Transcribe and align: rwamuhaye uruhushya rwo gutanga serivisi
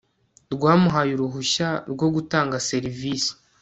rwamuhaye 0.53 1.11
uruhushya 1.13 1.69
rwo 1.91 2.07
gutanga 2.15 2.55
serivisi 2.69 3.31